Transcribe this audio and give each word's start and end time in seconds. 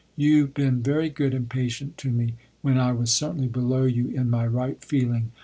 You 0.15 0.47
been 0.47 0.81
very 0.81 1.09
good 1.09 1.35
and 1.35 1.47
patient 1.47 1.95
to 1.99 2.09
me, 2.09 2.33
when 2.63 2.79
I 2.79 2.91
was 2.91 3.11
certainly 3.11 3.47
below 3.47 3.83
you 3.83 4.07
in 4.07 4.31
my 4.31 4.47
right 4.47 4.83
feeling. 4.83 5.31